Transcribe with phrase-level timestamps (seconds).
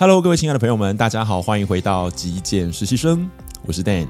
[0.00, 3.28] Hello，各位亲爱的朋友们，大家好，欢迎回到极简实习生，
[3.66, 4.08] 我是 Dan。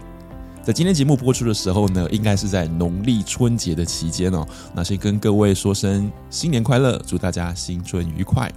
[0.62, 4.46] 在今天节目播出的时候呢，应该是在农历春节的期间哦。
[4.72, 8.48] 那先跟各位说声新年快乐，祝大家新春愉快。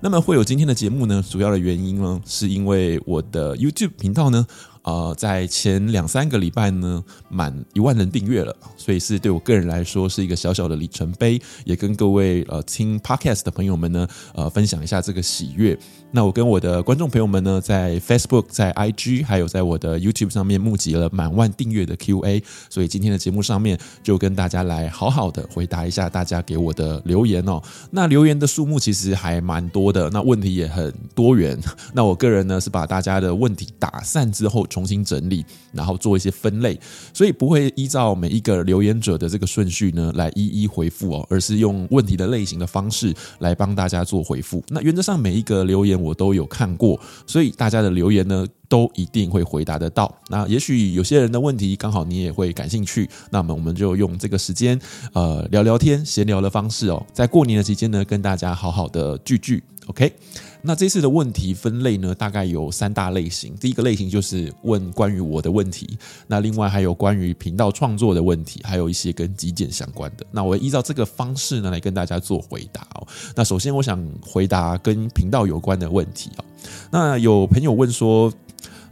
[0.00, 4.46] 那么会有今天的节目呢，主要的原因呢，是因为我的 YouTube 频道呢。
[4.86, 15.76] 呃，在前两三个礼拜呢，满一万人订阅了，所以是对我个人来说是一个小小的里程碑，也跟各位呃听 Podcast 的朋友们呢，呃分享一下这个喜悦。
[16.12, 22.40] 那我跟我的观众朋友们呢，在 Facebook、在 IG，还有在我的 YouTube 上面募集了满万订阅的 QA，
[22.70, 27.60] 所以今天的节目上面就跟大家来好好的回答一下大家给我的留言哦。
[27.90, 31.58] 那留言的数目其实还蛮多的，那问题也很多元。
[31.92, 34.64] 那我个人呢是把大家的问题打散之后。
[34.76, 36.78] 重新整理，然后做一些分类，
[37.14, 44.62] 所以不会依照每一个留言者的这个顺序呢来一一回复哦，而是用问题的类型的方式来帮大家做回复。
[44.68, 50.14] 那原则上每一个留言我都有看过，所以大家的留言呢都一定会回答得到。
[50.28, 54.78] 那也许有些人的问题刚好你也会感兴趣，那么我们就用这个时间
[55.14, 59.62] 呃聊聊天、闲聊的方式哦，在过年的期间呢跟大家好好的聚聚。
[59.86, 60.12] OK，
[60.62, 63.54] 那这次的问题分类呢，大概有三大类型。
[63.56, 70.26] 第一个类型就是问关于我的问题，那另外还有关于频道创作的问题，还有一些跟极简相关的。
[70.30, 73.06] 那我依照这个方式呢来跟大家做回答哦。
[73.34, 76.44] 那首先我想回答跟频道有关的问题哦。
[76.90, 78.32] 那有朋友问说，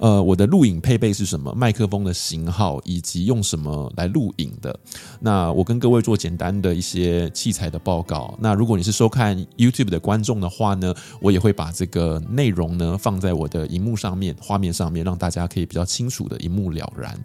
[0.04, 1.50] 呃，我的录影配备是什么？
[1.56, 4.78] 麦克风的型号以及用什么来录影的？
[5.18, 8.36] 那我跟各位做简单的一些器材的报告。
[8.38, 17.18] 那如果你是收看 YouTube 的观众的话呢，我也会把这个内容呢放在我的荧幕上面、画面上面，让大家可以比较清楚的一目了然。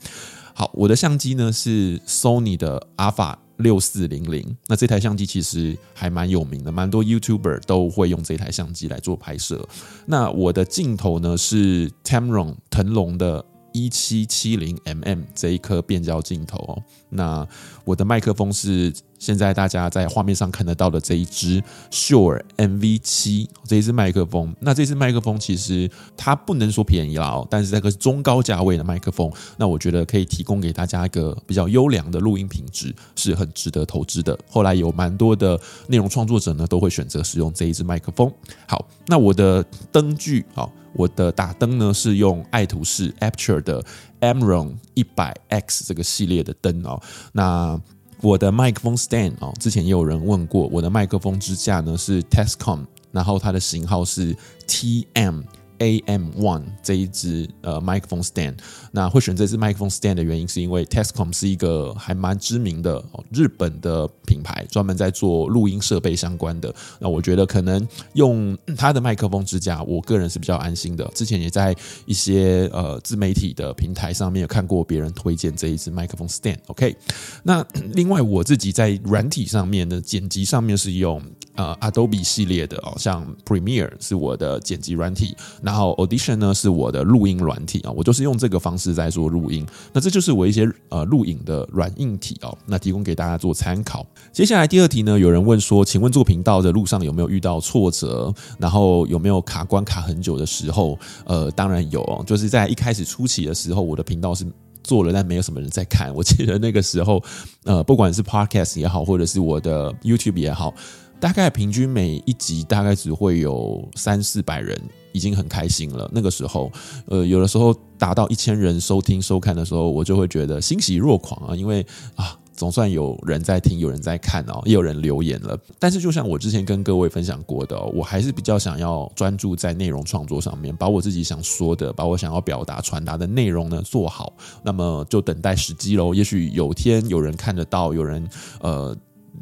[0.53, 3.48] 好，我的相机呢是 Sony 的 Alpha。
[3.59, 9.65] 六四零零，那这台相机其实还蛮有名的，蛮多 YouTuber 都会用这台相机来做拍摄。
[10.05, 13.45] 那我的镜头呢是 Tamron 腾龙的。
[13.71, 17.47] 一七七零 mm 这一颗变焦镜头哦，那
[17.85, 24.55] 我的麦克风是现在大家在画面上看得到的这一支 Shure MV7 这一支麦克风。
[24.59, 25.87] 那这支麦克风其实
[26.17, 34.35] 它不能说便宜啦，但是这个是中高价位的麦克风，那我觉得可以提供给大家一个比较优良的录音品质，是很值得投资的。
[34.49, 38.31] 后来有蛮多的内容创作者呢都会选择使用这一支麦克风。
[38.67, 40.71] 好，那我的灯具好。
[40.93, 43.79] 我的打灯呢是用爱图仕 Aputure 的
[44.21, 46.99] Amron 一百 X 这个系列的灯哦。
[47.31, 47.79] 那
[48.21, 54.35] 我的麦克风 stand 哦，之前也有人问过，我的麦克风支架呢是 Tescom，然后它的型号是
[54.67, 55.43] TM。
[55.79, 58.57] AM One 这一支呃麦克风 stand，
[58.91, 66.73] 那会选这支麦克风 stand 的原因是因为 Tescom 是一个还蛮知名的日本的品牌，专门在做录音设备相关的。
[66.99, 71.09] 那我觉得可能用它的麦克风支架，我个人是比较安心的。
[71.15, 71.75] 之前也在
[72.05, 76.57] 一些呃自媒体的平台上面有看过别人推荐这一支麦克风 stand。
[76.67, 76.95] OK，
[77.43, 81.21] 那另外我自己在软体上面的剪辑上面是用
[81.55, 85.35] 呃 Adobe 系列的哦，像 Premiere 是我的剪辑软体。
[85.69, 89.63] 然后 Audition 呢是我的录音软体啊，我就是用这个方式在做录音。
[89.93, 94.03] 那这就是我一些呃录影的软硬体哦，那提供给大家做参考。
[94.33, 98.33] 接下来第二题呢，有人问说，请问做频道的路上有没有遇到挫折？
[98.57, 100.97] 然后有没有卡关卡很久的时候？
[101.25, 104.43] 呃，当然有，就是在一开始初期的时候，我的频道是
[104.83, 106.11] 做了，但没有什么人在看。
[106.15, 107.23] 我记得那个时候，
[107.65, 110.73] 呃，不管是 Podcast 也好，或者是我的 YouTube 也好。
[111.19, 114.79] 大概平均每一集大概只会有三四百人，
[115.11, 116.09] 已经很开心了。
[116.13, 116.71] 那个时候，
[117.07, 121.85] 呃，有的时候达到一千人收听收看的时候，我就会觉得欣喜若狂啊，因为
[122.15, 125.57] 啊，总算有人在听，有人在看哦，也有人留言了。
[125.77, 134.31] 但是，就像我之前跟各位分享过的，我还是比较想要专注在内容创作上面，把我自己想说的，把我想要表达传达的内容呢做好。
[134.63, 136.13] 那么就等待时机喽。
[136.13, 138.25] 也许有天有人看得到，有人
[138.61, 138.95] 呃。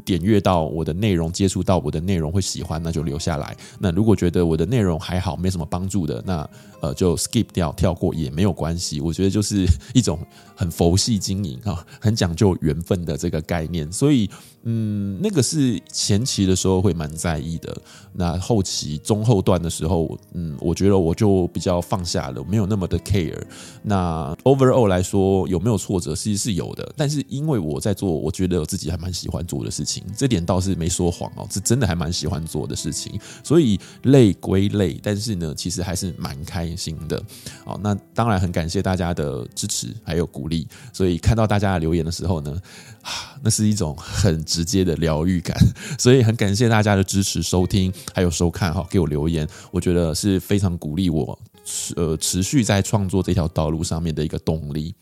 [0.05, 3.55] 点阅到我的内容，接触到我的内容会喜欢，那就留下来。
[3.79, 6.49] 那如果觉得我的内容还好，没什么帮助的，那
[6.81, 8.99] 呃就 skip 掉，跳过也没有关系。
[9.01, 10.19] 我觉得就是一种
[10.55, 13.91] 很佛系经营哈，很讲究缘分的这个概念。
[13.91, 14.29] 所以
[14.63, 17.75] 嗯，那个是前期的时候会蛮在意的。
[18.13, 23.41] 那后期中后段的时候，嗯，我觉得我就比较放下了，没有那么的 care。
[23.83, 26.15] 那 overall 来说有没有挫折？
[26.15, 29.86] 其实是有的，但是因为我在做，我觉得我自己还蛮喜欢做的事情。
[29.87, 33.17] 情，这点倒是没说谎哦，是真的还蛮喜欢做的事情。
[33.43, 37.17] 所以累归累，但是呢，其实还是蛮开心的。
[37.65, 40.67] 哦，那当然很感谢大家的支持还有鼓励。
[40.91, 42.51] 所以看到大家的留言的时候呢，
[43.01, 43.11] 啊，
[43.41, 45.57] 那是一种很直接的疗愈感。
[45.97, 51.39] 所以很感谢大家的支持、收听还有收看哈，给我留言，我觉得是非常鼓励我。
[51.95, 54.95] 呃，持续在创作这条道路上面的一个动力。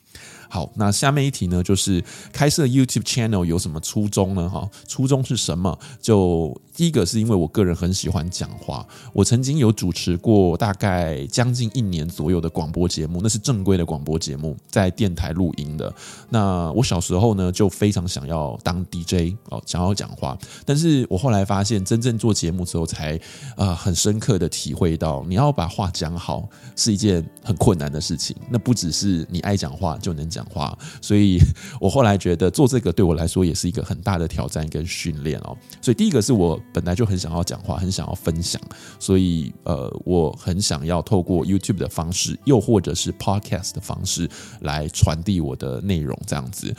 [0.49, 4.49] 好，那下面一题呢，就是开设 YouTube channel 有什么初衷呢？
[4.49, 5.77] 哈，初衷是什么？
[6.01, 15.93] 就第一个是因为我个人很喜欢讲话，我曾经有主持过大概将近一年左右的广播节目，那是正规的广播节目，在电台录音的。
[16.29, 23.19] 那我小时候呢，就非常想要当 DJ 哦，想要讲话，但是我后来发现，真正做节目之后，才
[23.55, 28.35] 啊很深刻的体会到，你要把话讲好是一件很困难的事情。
[28.49, 30.45] 那不只是你爱讲话就能讲。
[30.45, 31.37] 话，所以
[31.81, 35.57] 我后来觉得做这个对我来说也是一个很大的挑战跟训练哦。
[35.81, 38.61] 所以第一个是我本来就很想要讲话，很想要分享，
[38.99, 44.29] 所以呃，我很想要透过 YouTube 的方式，又或者是 Podcast 的方式
[44.61, 46.73] 来传递我的内容，这样子。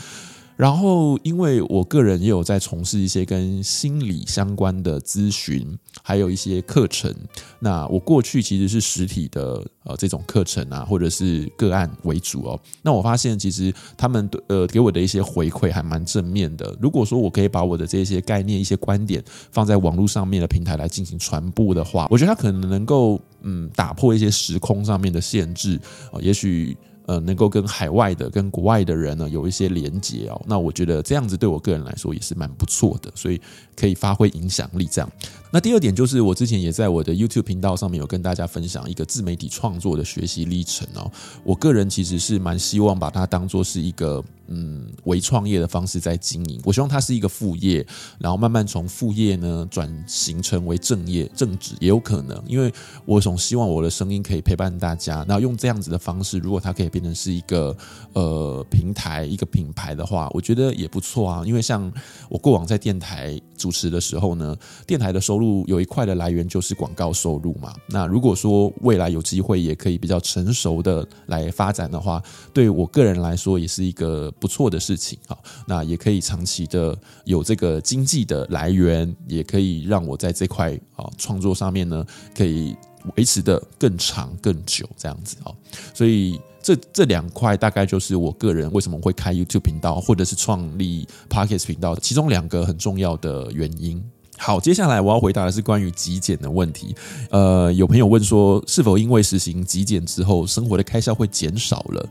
[0.57, 7.15] 然后，因为我个人也有在从事一些跟心理相关的咨询，还有一些课程。
[7.61, 12.59] 那我过去其实是实体的呃这种课程啊，或者是个案为主哦。
[12.81, 16.75] 那我发现其实他们呃给我的一些回馈还蛮正面的。
[16.81, 19.23] 如果说我可以把我的这些概念、一些观点
[19.53, 25.79] 放在网络上面的平台来进行传播的话，我觉得它可能能够嗯打破一些时空上面的限制
[26.11, 26.75] 啊，也许。
[27.07, 33.41] 呃，能够跟海外的、跟国外的人呢有一些连接哦，那我觉得这样子对我个人来说也是蛮不错的，所以
[33.77, 35.11] 可以发挥影响力这样。
[35.53, 41.11] 那第二点就是，我之前也在我的 YouTube 频道上面有跟大家分享一个自媒体创作的学习历程哦。
[41.45, 46.61] 我个人其实是蛮希望把它当做是一个嗯微创业的方式在经营。
[46.65, 47.87] 我希望它是一个副业，
[48.19, 52.43] 然后慢慢从副业呢转型成为正业正职也有可能。
[52.47, 52.71] 因为
[53.07, 57.77] 我总希望我的声音可以陪伴大家，那用这样子的方式，如果它可以变成是一个
[58.15, 61.43] 呃平台一个品牌的话，我觉得也不错啊。
[61.45, 61.93] 因为像
[62.29, 64.57] 我过往在电台主持的时候呢，
[64.87, 65.65] 电台的收入。
[65.67, 67.75] 有一块的来源就是广告收入嘛。
[67.89, 72.23] 那如果说未来有机会也可以比较成熟的来发展的话，
[72.53, 75.37] 对我个人来说也是一个不错的事情啊。
[75.67, 82.05] 那也可以长期的有这个经济的来源，也可以让我在这块啊创作上面呢
[82.37, 82.77] 可以
[83.17, 85.53] 维持的更长更久这样子啊。
[85.95, 94.03] 所以这这两块大概就是我个人为什么会开 YouTube 频道或者是创立 Podcast 频道其中两个很重要的原因。
[94.37, 96.93] 好，接下来我要回答的是关于极简的问题。
[97.31, 102.05] 呃，有朋友问说，是否因为实行极简之后，生活的开销会减少了？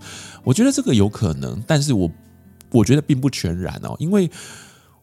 [0.46, 2.10] 我觉得这个有可能，但是我
[2.72, 4.31] 我觉得并不全然哦，因为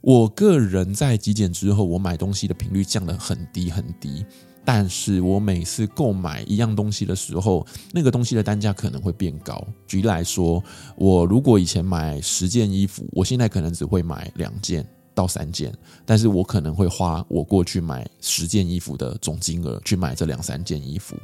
[0.00, 4.24] 我个人在极简之后，我买东西的频率降得很低很低，
[4.64, 9.66] 但是我每次购买一样东西的时候，那个东西的单价可能会变高。
[9.86, 10.62] 举例来说，
[10.96, 14.86] 我如果以前买十件衣服，我现在可能只会买两件。
[15.14, 15.70] 到三件，
[16.06, 21.14] 但是我可能会花我过去买十件衣服的总金额去买这两三件衣服，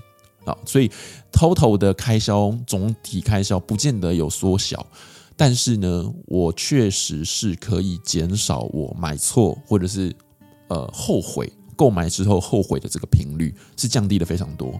[0.45, 0.91] 好，所以
[1.33, 4.87] total 的开销总体开销不见得有缩小，
[5.39, 10.15] 但是呢，我确实是可以减少我买错或者是
[10.69, 14.79] 呃后悔购买之后后悔的这个频率是降低了非常多，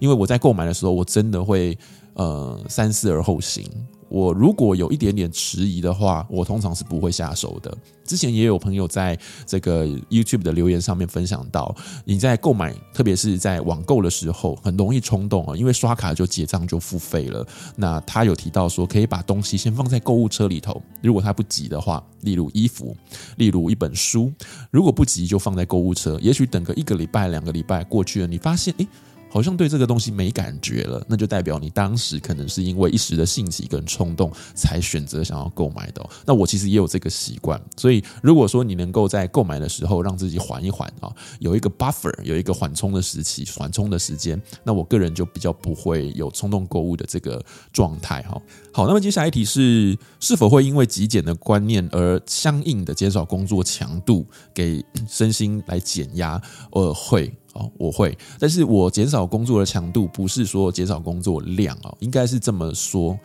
[0.00, 1.78] 因为我在购买的时候我真的会
[2.14, 3.70] 呃三思而后行。
[4.10, 7.74] 我如果有一点点迟疑的话，我通常是不会下手的。
[8.04, 9.16] 之前也有朋友在
[9.46, 11.72] 这个 YouTube 的留言上面分享到，
[12.04, 17.46] 你在购买，特别是在网购的时候，很容易冲动啊，因为刷卡就结账就付费了。
[17.76, 22.96] 那他有提到说，可以把东西先放在购物车里头，如果他不急的话，例如衣服，
[23.36, 24.32] 例如一本书，
[24.72, 28.88] 如果不急就放在购物车，也许等个一个礼拜、两个礼拜过去了，你发现，诶。
[29.30, 36.04] 好像对这个东西没感觉了，那就代表你当时可能是因为一时的兴起跟冲动才选择想要购买的。
[36.26, 48.40] 那我其实也有这个习惯，所以如果说你能够在购买的时候让自己缓一缓啊，有一个 buffer，有一个缓冲的时期、缓冲的时间，那我个人就比较不会有冲动购物的这个状态哈。
[48.72, 56.40] 好，那么接下来一题是是否会因为极简的观念而相应的减少工作强度，给身心来减压？
[56.72, 57.32] 呃，会。
[57.54, 63.18] 哦，我会，但是我减少工作的强度，不是说减少工作量哦，应该是这么说。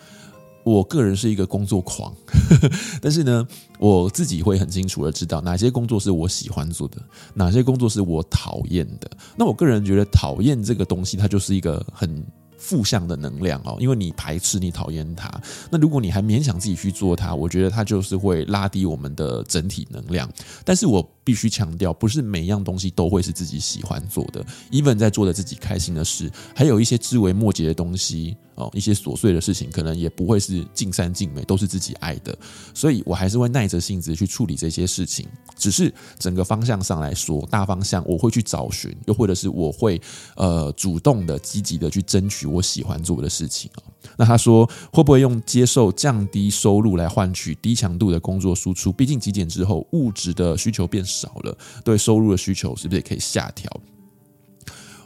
[0.63, 2.12] 我个人是一个工作狂，
[3.00, 6.98] 但是呢，我自己会很清楚的知道哪些工作是我喜欢做的，
[7.36, 9.08] 哪些工作是我讨厌的。
[9.38, 12.25] 那我个人觉得讨厌这个东西，它就是一个很
[12.58, 15.32] 负向的能量哦，因为你排斥、你讨厌它。
[15.70, 20.27] 那如果你还勉强自己去做它，我觉得它就是会拉低我们的整体能量。
[20.63, 24.46] 但是我必须强调，不是每样东西都会是自己喜欢做的。
[24.72, 32.38] even 在做的自己开心的事，还有一些枝微末节的东西哦，一些琐碎的事情，可能也不会是尽善尽美，都是自己爱的。
[32.74, 35.27] 所以我还是会耐着性子去处理这些事情。
[35.58, 40.00] 只是整个方向上来说，大方向我会去找寻，又或者是我会
[40.36, 43.82] 呃主动的、积极的去争取我喜欢做的事情啊。
[44.17, 48.91] 那他说会不会用接受降低收入来换取低强度的工作输出？
[48.91, 53.69] 毕竟极简之后物质的需求变少了，对收入的需求是不是也可以下调？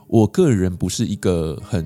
[0.07, 1.85] 我个人不是一个很。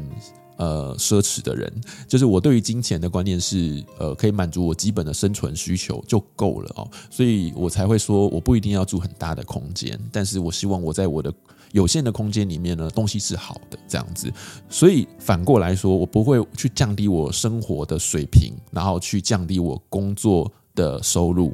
[0.56, 11.34] 呃，奢侈的人，就是我对于金钱的观念是，呃，可以满足我基本的生存需求就够了哦，所以我才会说，我不一定要住很大的空间，但是我希望我在我的
[11.72, 14.32] 有限的空间里面呢，东西是好的这样子。
[14.70, 21.52] 所以反过来说，我不会去降低我生活的水平，然后去降低我工作的收入。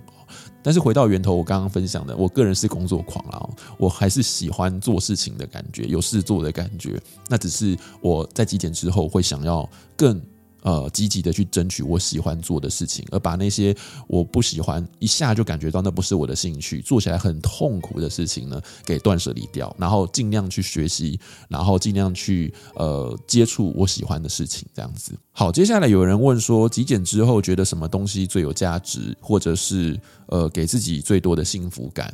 [0.62, 7.02] 但是回到源头，我刚刚分享的，我个人是工作狂啊，我还是喜欢做事情的感觉，有事做的感觉。
[7.28, 10.22] 那只是我在极简之后会想要更。
[10.62, 13.76] 呃，积极的去争取我喜欢做的事情，而把那些
[14.08, 25.14] 我不喜欢，一下就感觉到那不是我的兴趣，做起来很痛苦的事情呢，给断舍离掉，然后尽量去学习，然后尽量去呃接触我喜欢的事情，这样子。
[25.32, 32.14] 好，接下来有人问说，极简之后觉得什么东西最有价值，或者是呃给自己最多的幸福感？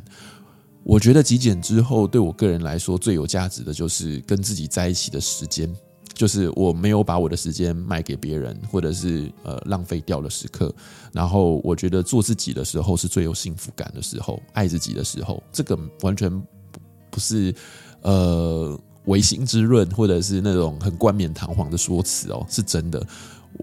[0.84, 5.68] 我觉得极简之后对我个人来说最有价值的就是跟自己在一起的时间。
[6.16, 10.74] 就是我没有把我的时间卖给别人，或者是呃浪费掉的时刻。
[11.12, 16.30] 然后我觉得做自己的时候是最有幸福感的时候，爱自己的时候，这个完全
[17.10, 17.54] 不是
[18.00, 23.06] 呃唯心之论，或者是那种很冠冕堂皇的说辞哦，是真的。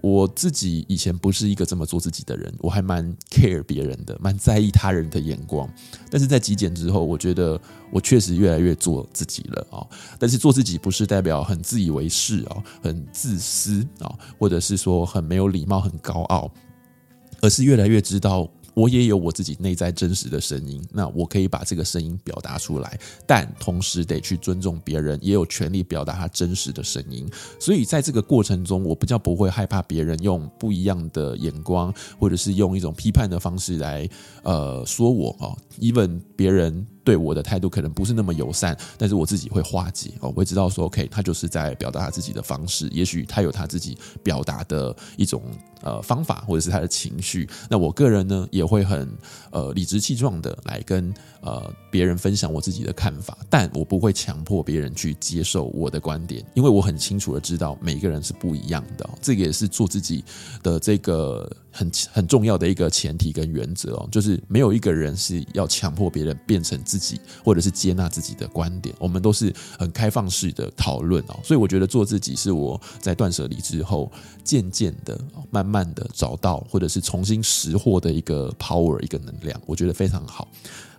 [0.02, 5.68] 我自己以前不是一个这么做自己的人，我还蛮 care 别人的，蛮在意他人的眼光。
[6.10, 7.60] 但是在极简之后，我觉得
[7.90, 9.86] 我确实越来越做自己了啊。
[10.18, 16.50] 但是做自己不是代表很自以为是啊，很自私啊，或者是说很没有礼貌、很高傲，
[17.40, 18.48] 而是越来越知道。
[18.74, 27.26] 我也有我自己内在真实的声音，那我可以把这个声音表达出来，但同时得去尊重别人，也有权利表达他真实的声音。
[27.58, 34.08] 所以在这个过程中，我比较不会害怕别人用不一样的眼光，或者是用一种批判的方式来
[34.42, 36.86] 呃说我啊，even 别人。
[37.04, 45.42] 对我的态度可能不是那么友善，但是我自己会化解哦，我会知道说，OK，他就是在表达他自己的方式，也许他有他自己表达的一种
[45.82, 47.48] 呃方法，或者是他的情绪。
[47.68, 49.08] 那我个人呢，也会很
[49.50, 60.24] 呃理直气壮的来跟呃别人分享我自己的看法，但我不会强迫别人去接受我的观点，因为我很清楚的知道每个人是不一样的，这个也是做自己
[60.62, 61.50] 的这个。
[61.74, 68.94] 很很重要的一个前提跟原则哦，就是没有一个人是要强迫别人变成自己，或者是接纳自己的观点。
[68.98, 74.10] 我们都是很开放式的讨论哦，所以我觉得做自己是我在断舍离之后
[74.44, 80.46] 渐渐的、慢慢的找到，或者是重新拾获的一个 power，一个能量，我觉得非常好。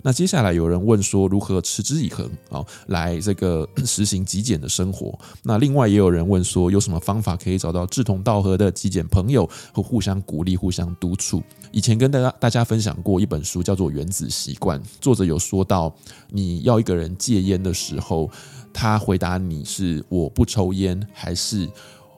[0.06, 5.18] 那接下来有人问说，如何持之以恒啊，来这个 实行极简的生活？
[5.42, 11.42] 那另外也有人问说，有什么方法可以找到志同道合的极简朋友和互相鼓励、互相督促？
[11.72, 15.92] 以前跟大家大家分享过一本书，叫做《原子习惯》，作者有说到，
[16.30, 18.30] 你要一个人戒烟的时候，
[18.72, 21.68] 他回答你是我不抽烟还是？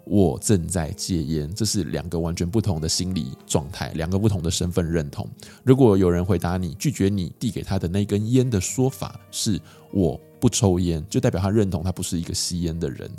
[0.10, 5.28] 我正在戒烟，这是两个完全不同的心理状态，两个不同的身份认同。
[5.64, 9.60] 如果有人回答你拒绝你递给他的那根烟的说法是
[9.92, 13.12] 我不抽烟，就代表他认同他不是一个吸烟的人。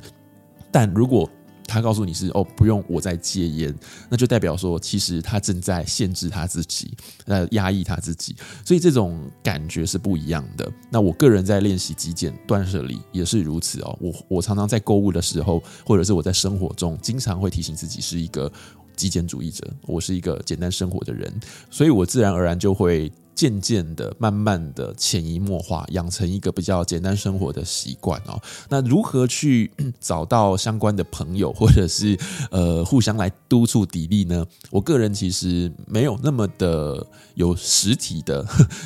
[0.71, 1.29] 但如果
[1.69, 3.73] 他告诉你是哦，不用我在戒烟，
[4.09, 6.91] 那就代表说其实他正在限制他自己，
[7.27, 8.35] 呃，压抑他自己，
[8.65, 10.73] 所以这种感觉是不一样的。
[10.91, 13.97] 那我个人在练习极简断舍离也是如此哦。
[14.01, 18.51] 我我常常在购物的时候，或者是我在生活中，经常会提醒自己是一个
[18.97, 21.33] 极简主义者，我是一个简单生活的人，
[21.71, 23.13] 所以我自然而然就会。
[23.39, 28.43] 渐渐的、慢慢的、潜移默化，养成一个比较简单生活的习惯哦。
[28.69, 32.19] 那如何去找到相关的朋友，或者是
[32.51, 34.45] 呃互相来督促砥砺呢？
[34.73, 38.45] 我个人其实没有那么的有实体的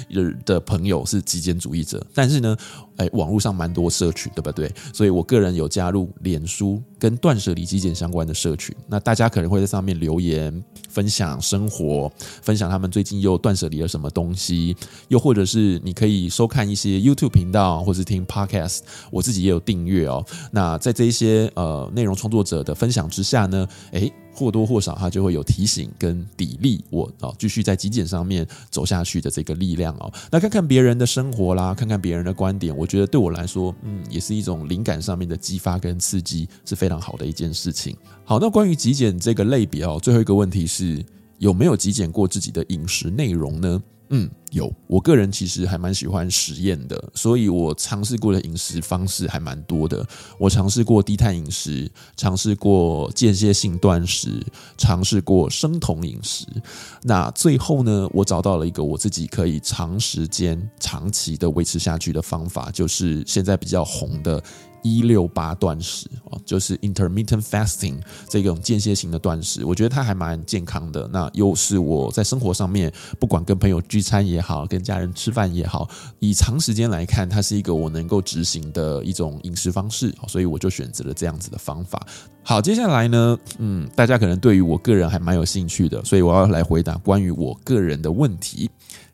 [0.45, 2.55] 的朋友是极简主义者，但是呢，
[2.97, 4.73] 哎，网络上蛮多社群，对不对？
[4.93, 8.75] 所以我个人有加入脸书跟断舍离极简相关的社群。
[8.87, 12.11] 那大家可能会在上面留言，分享生活，
[12.43, 14.77] 分享他们最近又断舍离了什么东西，
[15.09, 18.81] 又或者是你可以收看一些 YouTube 频道，或是听 Podcast。
[19.11, 20.25] 我自己也有订阅哦。
[20.51, 24.11] 那在这一些呃内容创作者的分享之下呢，哎。
[24.35, 30.13] 或多或少，它就会有提醒跟砥砺我啊，继续在极简上面走下去的这个力量哦。
[30.31, 37.97] 那看看别人的生活啦，看看别人的观点，我觉得对我来说，嗯，也是一种灵感上面的激发跟刺激，是非常好的一件事情。
[38.25, 41.05] 好，那关于极简这个类别哦，最后一个问题是
[41.39, 43.83] 有没有极简过自己的饮食内容呢？
[44.15, 44.71] 嗯，有。
[44.87, 50.07] 我个人其实还蛮喜欢实验的，所以我尝试过的饮食方式还蛮多的。
[50.39, 54.45] 我尝试过低碳饮食，尝试过间歇性断食，
[54.77, 56.45] 尝试过生酮饮食。
[57.03, 64.45] 那最后呢，我找到了一个我自己可以长时间、长期的维持下去的方法，就是现在比较红的。
[64.83, 71.09] 一六八断食哦，就是 intermittent fasting 这种间歇性的断食，我觉得它还蛮健康的。
[71.13, 82.05] 那又是我在生活上面，不管跟朋友聚餐也好，跟家人吃饭也好，以长时间来看，它是一个我能够执行的一种饮食方式，所以我就选择了这样子的方法。
[82.43, 88.69] 好，接下来呢，嗯，大家可能对于我个人还蛮有兴趣的，所以我要来回答关于我个人的问题。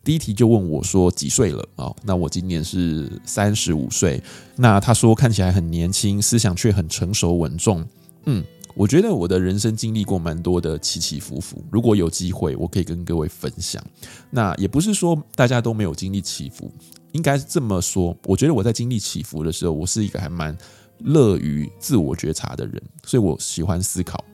[0.09, 1.95] 第一题就问我说几岁了啊？
[2.03, 4.19] 那我今年是三十五岁。
[4.57, 7.87] 那他说看起来很年轻，思想却很成熟稳重。
[8.25, 8.43] 嗯，
[8.75, 11.63] 我觉得我的人生经历过蛮多的起起伏伏。
[11.71, 13.85] 如果有机会，我可以跟各位分享。
[14.31, 16.73] 那也不是说大家都没有经历起伏，
[17.13, 18.17] 应该是这么说。
[18.25, 20.57] 我觉得我在经历起伏的时候，我是一个还蛮
[21.01, 24.25] 乐于自我觉察的人，所以我喜欢思考。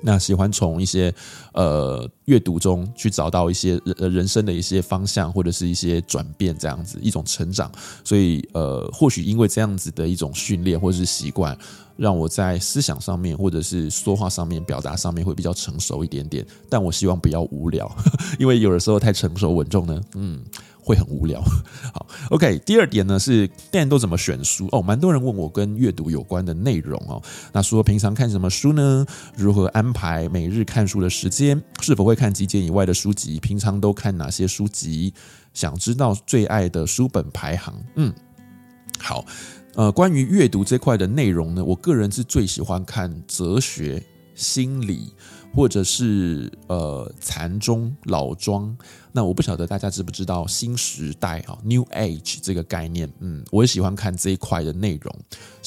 [0.00, 1.12] 那喜欢从一些
[1.52, 7.70] 呃阅读中去找到一些人人生的一些方向，或者是一些转变，这样子一种成长。
[8.04, 11.56] 所以呃，或许因为这样子的一种训练或者是习惯，
[11.96, 16.46] 让我在思想上面或者是说话上面表达上面会比较成熟一点点。
[16.68, 17.90] 但我希望不要无聊，
[18.38, 20.42] 因为有的时候太成熟稳重呢，嗯。
[20.88, 21.42] 会很无聊。
[21.92, 22.58] 好，OK。
[22.64, 24.80] 第二点呢是，大家都怎么选书哦？
[24.80, 27.22] 蛮多人问我跟阅读有关的内容哦。
[27.52, 29.04] 那说平常看什么书呢？
[29.36, 31.62] 如何安排每日看书的时间？
[31.82, 33.38] 是否会看极简以外的书籍？
[33.38, 35.12] 平常都看哪些书籍？
[35.52, 37.74] 想知道最爱的书本排行？
[37.96, 38.10] 嗯，
[38.98, 39.26] 好。
[39.74, 44.02] 呃，关于阅读这块的内容呢，我个人是最喜欢看哲学、
[44.34, 45.12] 心理，
[45.54, 48.76] 或者是呃禅宗、老庄。
[49.18, 55.12] 那我不晓得大家知不知道新时代啊，New Age 这个概念，嗯，我也喜欢看这一块的内容，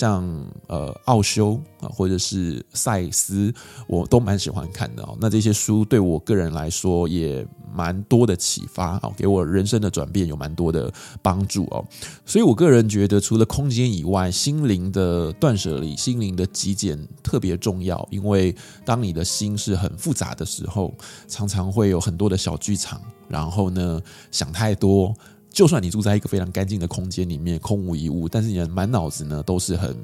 [0.01, 0.25] 像
[0.65, 3.53] 呃奥修啊，或者是赛斯，
[3.85, 5.15] 我都蛮喜欢看的哦。
[5.21, 11.85] 那这些书对我个人来说也蛮多的启发啊，给我人生的转变有蛮多的帮助哦。
[12.25, 20.91] 所以我个人觉得，除了空间以外，心灵的断舍离、心灵的极简特别重要，因为当你的心是很复杂的时候，
[21.27, 22.99] 常常会有很多的小剧场。
[23.27, 25.13] 然后呢，想太多。
[25.51, 29.95] 就算你住在一个非常干净的空间里面，空无一物，但是你的满脑子呢都是很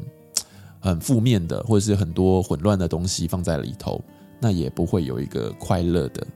[0.79, 4.03] 很负面的，或者是很多混乱的东西放在里头，
[4.41, 6.27] 那也不会有一个快乐的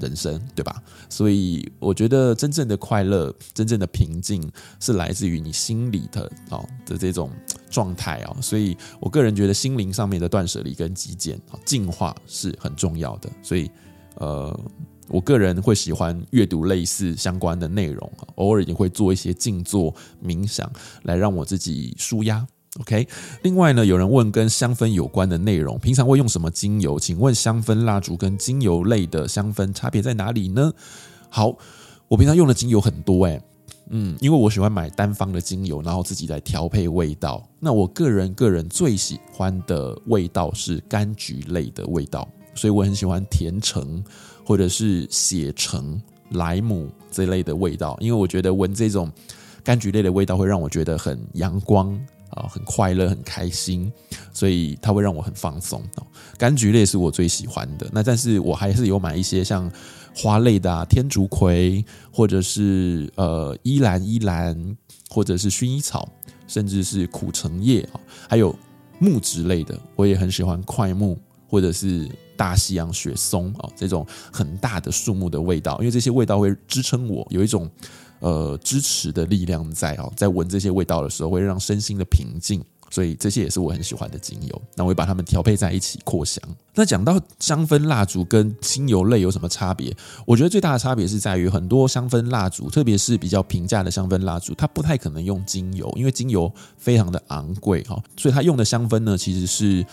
[0.00, 0.82] 人生，对吧？
[1.10, 4.50] 所以我觉得真正的快乐、真正的平静，
[4.80, 7.30] 是来自于你心里的哦的这种
[7.68, 8.36] 状态啊。
[8.40, 13.30] 所以我个人觉得，心灵上面的断舍离跟极简啊，净化是很重要的。
[13.42, 13.70] 所以，
[14.16, 14.58] 呃。
[15.08, 20.70] 我个人会喜欢阅读类似相关的内容，偶尔也会做一些静坐冥想，
[21.02, 22.46] 来让我自己舒压。
[22.80, 23.06] OK，
[23.42, 26.98] 另外呢，有人问跟香氛有关的内容，平常会用什么精油？
[26.98, 30.72] 请问香氛蜡烛跟精油类的香氛差别在哪里呢？
[31.28, 31.56] 好，
[32.08, 33.40] 我平常用的精油很多诶，
[33.90, 37.48] 嗯，因为我喜欢买单方的精油，然后自己来调配味道。
[37.60, 44.02] 那我个人个人最喜欢的味道是柑橘类的味道，所以我很喜欢甜橙。
[44.44, 49.10] 或者是血橙、莱姆这类的味道，因为我觉得闻这种
[49.64, 51.98] 柑橘类的味道会让我觉得很阳光
[52.30, 53.90] 啊，很快乐、很开心，
[54.32, 55.82] 所以它会让我很放松。
[56.38, 57.88] 柑橘类是我最喜欢的。
[57.92, 59.70] 那但是我还是有买一些像
[60.14, 64.76] 花类的啊，天竺葵，或者是呃依兰依兰，
[65.08, 66.08] 或者是薰衣草，
[66.46, 68.54] 甚至是苦橙叶啊，还有
[68.98, 71.16] 木质类的，我也很喜欢快木，
[71.48, 72.08] 或者是。
[72.36, 77.70] 大西洋雪松啊，这种很大的树木的味道，因为这些味道会支撑我，有一种
[78.20, 82.64] 呃支持的力量在哦，在闻这些味道的时候，会让身心的平静。
[82.90, 84.62] 所以这些也是我很喜欢的精油。
[84.76, 86.40] 那我会把它们调配在一起扩香。
[86.76, 89.92] 那讲到香氛蜡烛跟精油类有什么差别？
[90.24, 99.84] 我觉得最大的差别是在于很多香氛蜡烛，特别是比较平价的香氛蜡烛，它不太可能用精油，因为精油非常的昂贵哈，所以它用的香氛呢其实是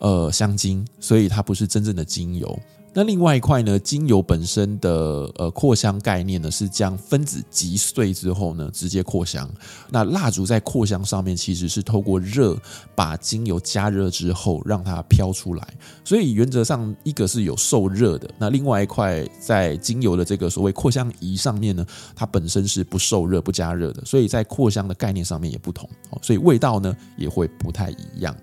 [0.00, 2.58] 呃香精，所以它不是真正的精油。
[2.92, 9.48] 那另外一块呢，精油本身的呃扩香概念呢，是将分子击碎之后呢，直接扩香。
[9.90, 12.60] 那蜡烛在扩香上面其实是透过热
[12.96, 21.86] 把精油加热之后让它飘出来，所以原则上一个是有受热的，那另外一块在精油的这个所谓扩香仪上面呢，
[22.16, 25.88] 它本身是不受热不加热的，所以在扩香的概念上面也不同，
[26.22, 28.36] 所以味道呢也会不太一样。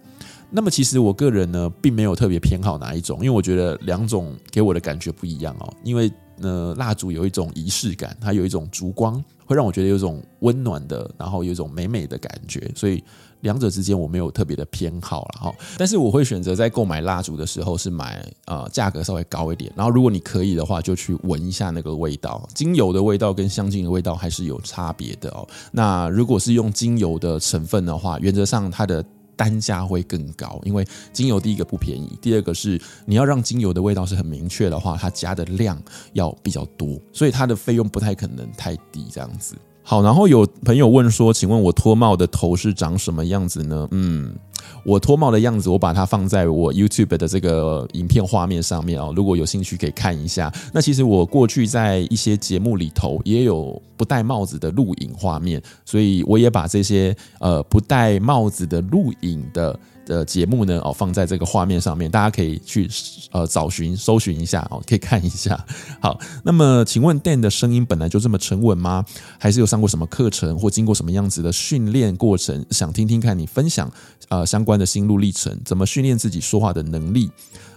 [0.50, 5.74] 那么其实我个人呢，并没有特别偏好哪一种，因为我觉得两种给我的感觉不一样哦。
[5.84, 13.04] 因为呢，蜡烛有一种仪式感，它有一种烛光，会让我觉得有一种温暖的，然后有一种美美的感觉，所以
[13.42, 15.54] 两者之间我没有特别的偏好了哈。
[15.78, 25.46] 但是我会选择在购买蜡烛的时候是买呃价格稍微高一点，然后如果你可以的话，就去闻一下那个味道，精油的味道跟香精的味道还是有差别的哦。
[25.72, 29.04] 那如果是用精油的成分的话，原则上它的
[29.38, 35.82] 单价会更高，因为精油第一个不便宜，第二个是你要让精油的味道是很明确的话，它加的量
[36.14, 39.56] 要比较多，所以它的费用不太可能太低这样子。
[39.84, 43.88] 好，然后有朋友问说，请问我脱帽的头是长什么样子呢？
[43.92, 44.36] 嗯，
[44.84, 49.14] 我脱帽的样子，我把它放在我 YouTube 的这个影片画面上面哦。
[49.16, 50.52] 如果有兴趣可以看一下。
[50.74, 59.78] 那其实我过去在一些节目里头也有不戴帽子的录影画面，所以我也把这些呃不戴帽子的录影的。
[60.08, 62.90] 的节目呢，哦，放在这个画面上面，大家可以去
[63.30, 65.62] 呃找寻、搜寻一下哦，可以看一下。
[66.00, 69.04] 好，那么请问 Dan 的声音本来就这么沉稳吗？
[69.38, 72.66] 还是有上过什么课程或经过什么样子的训练过程？
[72.72, 73.92] 想听听看你分享
[74.30, 77.30] 呃相关的心路历程，怎么训练自己说话的能力？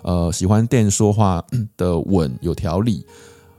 [0.02, 1.44] 呃，喜欢 Dan 说话
[1.76, 3.04] 的稳有条理。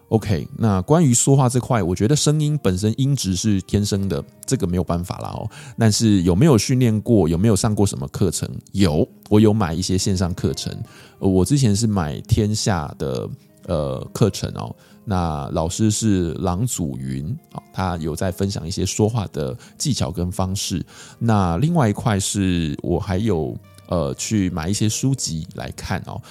[0.09, 5.49] OK，那关于说话这块，我觉得声音本身音质是天生的，这个没有办法啦哦。
[5.77, 7.29] 但是有没有训练过？
[7.29, 8.49] 有没有上过什么课程？
[8.73, 10.75] 有，我有买一些线上课程。
[11.19, 13.29] 我之前是买天下的
[13.67, 14.75] 呃课程哦。
[15.03, 20.85] 那老师是郎祖云啊，他有在分享一些说话的技巧跟方式。
[21.17, 26.21] 那另外一块是我还有呃去买一些书籍来看哦。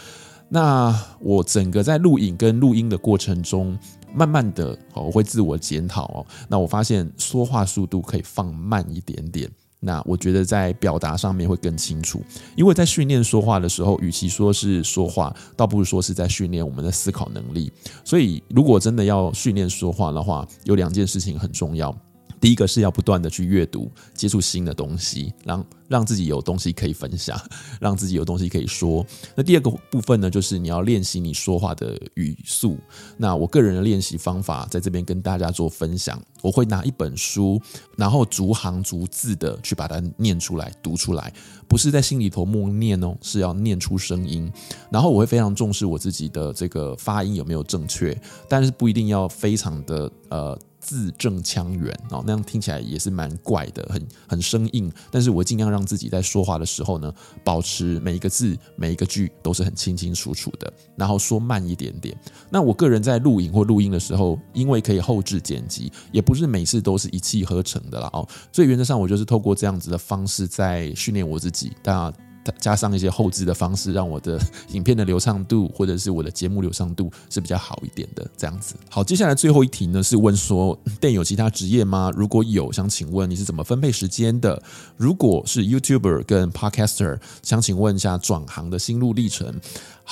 [0.49, 3.79] 那我整个在录影跟录音的过程中，
[4.13, 6.27] 慢慢的哦，我会自我检讨哦。
[6.49, 9.49] 那我发现说话速度可以放慢一点点，
[9.81, 12.23] 那我觉得在表达上面会更清楚。
[12.55, 17.73] 因为在训练说话的时候，与其说是说话，倒不如说是在训练我们的思考能力。
[18.05, 21.97] 所以，如果真的要训练说话的话，有两件事情很重要。
[22.41, 27.39] 第一个是要不断的去阅读，接触新的东西，让让自己有东西可以分享，
[27.81, 29.05] 让自己有东西可以说。
[29.35, 32.79] 那第二个部分呢，就是你要练习你说话的语速。
[33.19, 36.21] 那我个人的练习方法在这边跟大家做分享。
[36.43, 37.61] 我会拿一本书，
[37.99, 41.31] 然后逐行逐字的去把它念出来、读出来，
[41.69, 44.51] 不是在心里头默念哦，是要念出声音。
[44.91, 50.59] 然后我会非常重视我自己的这个发音有没有正确，但是不一定要非常的呃。
[50.81, 54.91] 字正腔圆哦，那样听起来也是蛮怪的，很很生硬。
[55.11, 57.13] 但是我尽量让自己在说话的时候呢，
[57.45, 62.17] 保持每一个字、每一个句都是很清清楚楚的，然后说慢一点点。
[62.51, 68.27] 那我个人在录影或录音的时候，因为可以后置剪辑，也不是每次都是一气呵成的啦哦。
[68.51, 71.73] 所以原则上，我就是透过这样子的方式在训练我自己。
[71.83, 72.17] 大家。
[72.59, 74.41] 加上一些后置的方式，让我的
[74.73, 78.27] 影片的流畅度或者是我的节目流畅度是比较好一点的。
[78.37, 82.11] 这样子，好，接下来最后一题呢是问说电影有其他职业吗？
[82.17, 84.63] 如果有，想请问你是怎么分配时间的？
[84.97, 89.61] 如果是 YouTuber 跟 Podcaster，想请问一下转行的心路历程。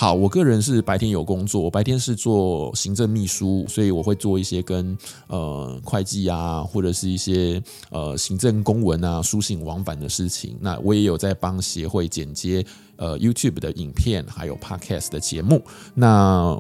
[0.01, 10.57] 好，我个人是白天有工作，我白天是做行政秘书，所以我会做一些跟呃会计啊，或者是一些呃行政公文啊、书信往返的事情。
[10.61, 12.65] 那我也有在帮协会剪接。
[12.99, 15.63] 呃，YouTube 的影片还有 Podcast 的节目，
[15.95, 16.09] 那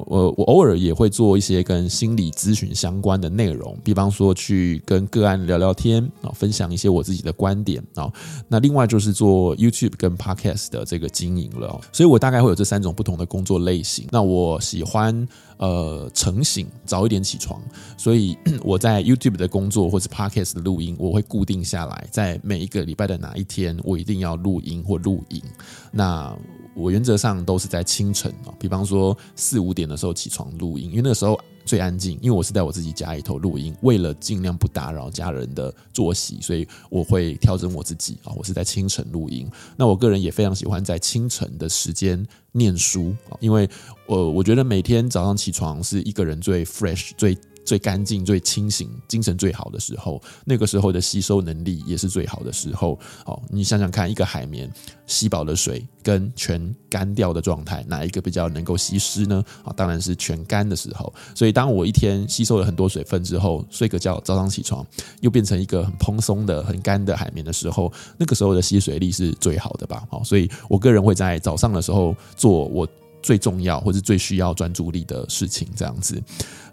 [0.07, 8.11] 呃，我偶尔也会做一些跟心理咨询相关的内容，比方说去跟个案聊聊天啊，分享一些我自己的观点啊。
[8.48, 14.07] 那另外就是做 YouTube 跟 Podcast 的这个经营了，所以我大概会有这三种不同的工作类型。
[14.11, 15.29] 那我喜欢。
[15.59, 17.61] 呃，晨醒早一点起床，
[17.97, 25.42] 所以 我在 YouTube 的工作或是 Podcast 的录音，我会固定下来，在每一个礼拜的哪一天，我一定要录音或录影。
[25.90, 26.37] 那
[26.75, 31.38] 我原则上都是在清晨啊，比方说四五点的时候起床录音，因为那个时候。
[31.68, 38.33] 最安静，因为我是在我自己家里头录音，为了尽量不打扰家人的作息，所以我会调整我自己啊。
[38.35, 43.68] 我是在清晨录音，那我个人也非常喜欢在清晨的时间念书啊，因为
[44.07, 47.37] 呃，我觉得每天早上起床是一个人最 fresh 最。
[47.68, 52.98] 最干净、最清醒、精神最好的时候，那个时候的吸收能力也是最好的时候。
[53.26, 54.72] 哦，你想想看，一个海绵
[55.07, 59.44] 吸饱了水跟全干掉的状态，哪一个比较能够吸湿呢？
[59.62, 61.12] 啊，当然是全干的时候。
[61.35, 64.87] 所以，当我一天吸收了很多水分之后，睡个觉，早上起床
[65.20, 70.04] 又变成一个很蓬松的、很干的海绵的时候，那个时候的吸水力是最好的吧？
[70.11, 72.88] 好，所以我个人会在早上的时候做我
[73.22, 76.22] 最重要或者最需要专注力的事情，这样子。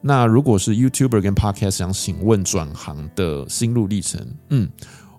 [0.02, 4.70] 那如果是 YouTuber 跟 Podcast，想请问转行的心路历程，嗯，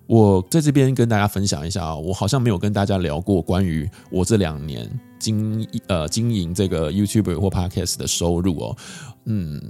[0.05, 8.77] 我在这边跟大家分享一下啊，我好像没有跟大家聊过关于我这两年经呃经营这个 YouTuber 或 Podcast 的收入哦，
[9.25, 9.61] 嗯，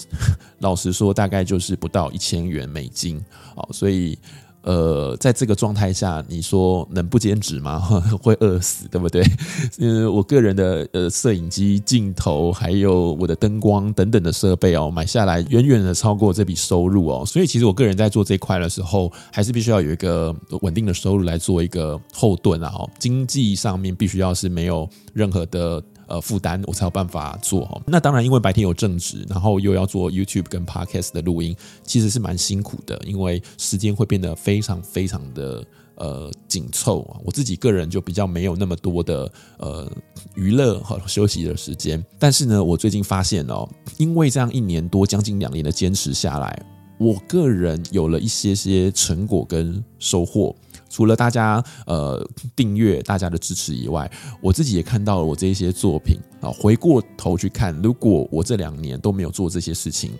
[0.58, 4.18] 老实说，大概就是不到一千元美金，好，所以。
[4.66, 7.78] 呃，在这个状态下，你说能不兼职吗？
[8.20, 9.22] 会饿死，对不对？
[9.78, 17.24] 因为我个人的呃摄影机镜头，还有我的灯光等等的设备哦，买下来远远的超过这笔收入哦。
[17.24, 22.72] 所以其实我个人在做这一块的时候，还是必须要有一个稳定的收入来做一个后盾啊。
[22.76, 25.80] 哦，经济上面必须要是没有任何的。
[26.06, 27.82] 呃，负担我才有办法做。
[27.86, 35.64] 那当然，因为白天有正职，然后又要做 YouTube 跟 Podcast 的录音，其实是蛮辛苦的，因为时间会变得非常非常的
[35.96, 37.18] 呃紧凑啊。
[37.24, 39.90] 我自己个人就比较没有那么多的呃
[40.34, 42.04] 娱乐和休息的时间。
[42.18, 46.64] 但是呢，我最近发现哦，因为这样一年多将近两年的坚持下来，
[46.98, 50.54] 我个人有了一些些成果跟收获。
[50.96, 56.48] 除了大家呃订阅、大家的支持以外，我自己也看到了我这些作品啊。
[56.48, 60.12] 回过头去看，如果我这两年都没有做这些事情，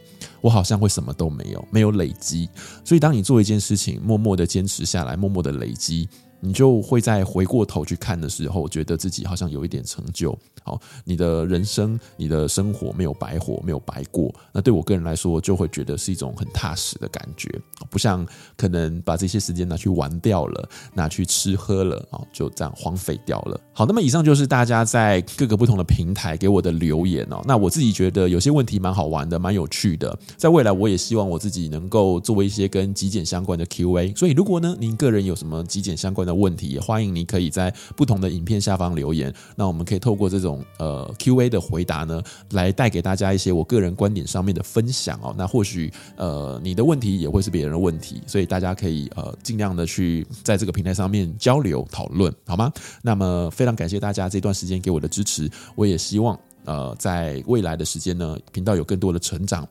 [0.43, 2.47] 我好像会什么都没有，没有累积。
[2.85, 6.07] 所以，当你做一件事情，默默的坚持下来，默默的累积。
[6.41, 10.37] 你就会在回过头去看的时候，觉得自己好像有一点成就。
[10.63, 14.35] 好，你的人生、你的生活没有白活，没有白过。
[14.53, 17.49] 那对我个人来说，就会觉得是一种很踏实的感觉，
[17.89, 23.61] 不像可能把这些时间拿去玩掉了，拿去吃喝了啊，就这样荒废掉了。
[23.73, 27.41] 好，那么以上就是大家在各个不同的平台给我的留言哦。
[27.47, 30.19] 那我自己觉得有些问题蛮好玩的，蛮有趣的。
[30.37, 34.13] 在未来，我也希望我自己能够做一些跟极简相关的 Q&A。
[34.17, 39.33] 所以，如果呢，您个人有什么极简相关的问题，也欢迎你可以在不同的影片下方留言。
[39.55, 45.35] 那我们可以透过这种呃 Q&A 的回答呢，来带给大家一些我个人观点上面的分享哦。
[45.39, 52.73] 那或许呃你的问题也会是别人的问题，所以大家可以呃尽量的去在这个平台上面交流讨论，好吗？
[53.03, 59.67] 那么非常感谢大家这段时间给我的支持，我也希望呃在未来的时间呢，频道有更多的成长。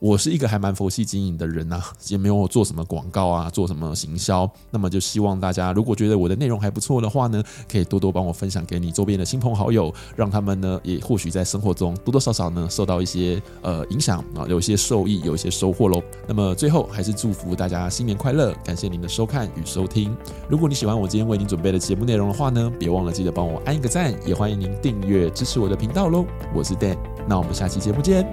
[0.00, 4.48] 我是一个还蛮佛系经营的人呐， 也没有做什么广告啊，做什么行销。
[4.70, 16.00] 那么就希望大家如果觉得我的内容还不错的话呢，可以多多帮我分享给你周边的亲朋好友，让他们呢也或许在生活中多多少少呢受到一些呃影响啊，有一些受益，有一些收获喽。
[16.28, 20.16] 那么最后还是祝福大家新年快乐，感谢您的收看与收听。
[20.48, 26.24] 如果你喜欢我今天为您准备的节目内容的话呢，别忘了记得帮我按一个赞，也欢迎您订阅支持我的频道喽。
[26.54, 28.24] 我是 Dan，那我们下期节目见，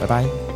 [0.00, 0.49] 拜拜。